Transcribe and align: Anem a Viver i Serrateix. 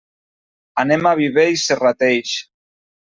Anem 0.83 1.09
a 1.09 1.13
Viver 1.21 1.45
i 1.57 1.59
Serrateix. 1.65 2.33